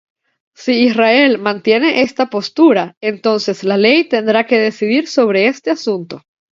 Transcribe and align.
Si 0.55 0.79
Israel 0.85 1.37
mantiene 1.37 2.01
esta 2.01 2.25
postura, 2.27 2.97
entonces 3.01 3.63
la 3.63 3.77
ley 3.77 4.09
tendrá 4.09 4.47
que 4.47 4.57
decidir 4.57 5.07
sobre 5.07 5.45
este 5.45 5.69
asunto. 5.69 6.23